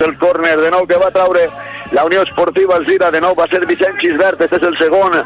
[0.00, 1.48] el córner de nou que va traure
[1.92, 5.16] la Unió Esportiva Alzira, de nou va ser Vicent Xisbert, este és el segon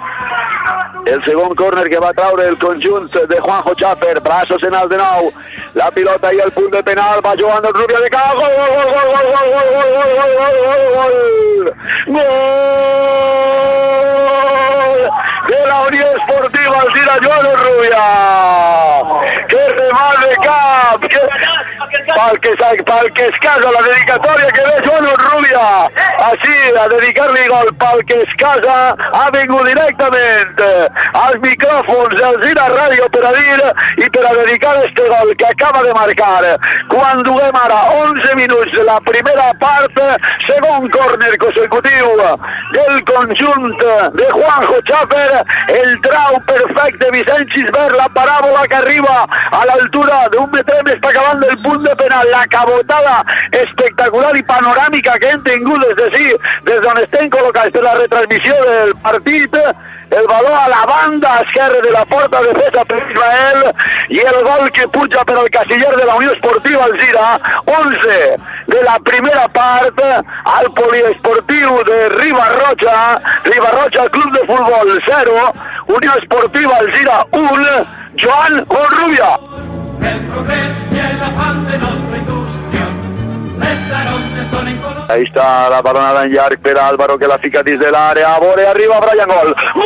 [1.04, 4.96] el segon córner que va traure el conjunt de Juanjo Chaper, braços en alt de
[4.96, 5.32] nou,
[5.74, 8.68] la pilota i el punt de penal, va jugant el Rubio de Cao, gol, gol,
[8.72, 11.14] gol, gol, gol, gol, gol, gol, gol, gol, gol,
[12.08, 12.34] gol, gol
[15.48, 18.06] de la Unió Esportiva Alzira, Joan Rubia,
[19.48, 21.00] que remat de cap,
[21.90, 22.54] que pel que,
[23.14, 25.66] que es casa la dedicatòria que ve Joan Rubia
[26.30, 28.76] així a dedicar-li gol pel que es casa
[29.20, 30.62] ha vingut directament
[31.24, 33.58] als micròfons del Zira Ràdio per a dir
[34.04, 36.42] i per a dedicar este gol que acaba de marcar.
[36.92, 39.98] Quan duguem ara 11 minuts de la primera part
[40.46, 42.14] segon córner consecutiu
[42.76, 43.82] del conjunt
[44.18, 45.42] de Juanjo Chaper
[45.80, 49.16] el trau perfecte Vicent Xisbert la paràbola que arriba
[49.50, 55.32] a l'altura d'un metre està acabant del punt de la cabotada espectacular i panoràmica que
[55.32, 56.26] hem tingut des de sí,
[56.64, 59.54] des d'on estem col·locats per la retransmissió del partit,
[60.10, 63.74] el baló a la banda esquerra de la porta de defesa per Israel
[64.10, 68.36] i el gol que puja per al casiller de la Unió Esportiva Alzira, 11
[68.68, 69.98] de la primera part
[70.44, 75.52] al poliesportiu de Ribarroja, Ribarroja Club de Futbol 0,
[75.88, 77.84] Unió Esportiva Alzira 1,
[78.16, 79.53] Joan Onrubia.
[85.10, 88.66] Ahí está la balonada en Yark, Pera Álvaro que la fica desde el área, Bore
[88.66, 89.54] arriba, Brian Gol.
[89.74, 89.84] ¡Gol!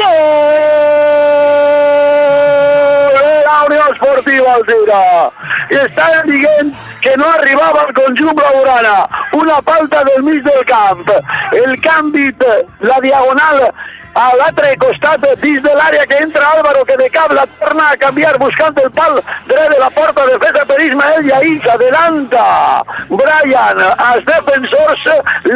[3.41, 5.31] Era Unión Esportiva Alcira.
[5.69, 9.09] Está en Miguel que no arribava al conjunt blaugrana.
[9.33, 11.09] Una falta del mig del camp.
[11.53, 12.35] El canvi,
[12.81, 13.75] la diagonal
[14.19, 17.99] a l'altre costat dins de l'àrea que entra Álvaro que de cap la torna a
[18.03, 19.15] canviar buscant el pal
[19.47, 22.47] dret de la porta defesa per Ismael i ahí s'adelanta
[23.21, 23.79] Brian
[24.09, 25.03] als defensors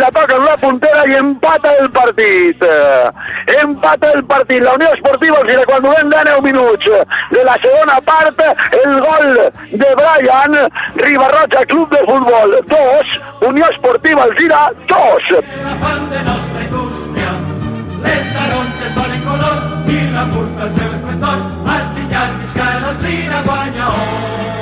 [0.02, 2.62] la toca en la puntera i empata el partit
[3.58, 6.86] empata el partit la Unió Esportiva els dirà quan duem de 9 minuts
[7.34, 9.28] de la segona part el gol
[9.72, 10.52] de Brian
[11.02, 13.18] Ribarroja Club de Futbol 2
[13.50, 17.11] Unió Esportiva Alzira 2
[18.06, 19.62] les taronges donen color
[19.94, 21.46] i la curta el seu esplendor.
[21.76, 24.61] Al xillar visca l'Alzira guanya or.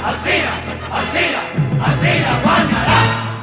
[0.00, 0.52] Alcina,
[0.90, 1.42] Alcina,
[1.82, 3.37] Alcina guanyarà!